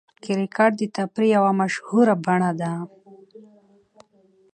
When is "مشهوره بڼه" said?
1.59-2.51